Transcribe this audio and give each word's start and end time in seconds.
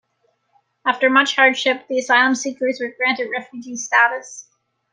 After 0.83 1.11
much 1.11 1.35
hardship, 1.35 1.87
the 1.87 1.99
asylum 1.99 2.33
seekers 2.33 2.79
were 2.81 2.89
granted 2.89 3.29
refugee 3.29 3.77
status. 3.77 4.47